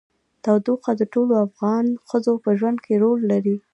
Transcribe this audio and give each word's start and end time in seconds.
تودوخه 0.43 0.91
د 0.97 1.01
ټولو 1.13 1.33
افغان 1.45 1.85
ښځو 2.09 2.33
په 2.43 2.49
ژوند 2.59 2.77
کې 2.85 2.93
رول 3.03 3.19
لري. 3.31 3.57